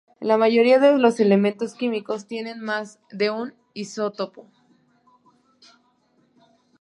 [0.19, 4.47] La mayoría de los elementos químicos tienen más de un isótopo.